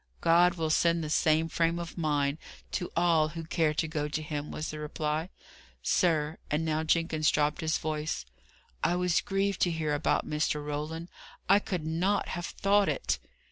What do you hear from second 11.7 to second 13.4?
not have thought it."